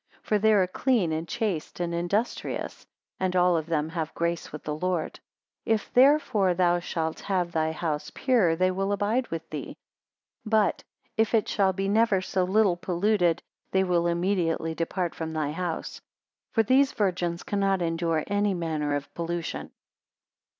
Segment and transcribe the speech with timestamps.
[0.23, 2.87] For they are clean and chaste, and industrious;
[3.19, 5.19] and all of them have grace with the Lord.
[5.67, 9.77] 18 If therefore thou shalt have thy house pure, they will abide with thee.
[10.43, 10.83] But,
[11.17, 16.01] if it shall be never so little polluted, they will immediately depart from thy house;
[16.51, 19.69] for these virgins cannot endure any manner of pollution.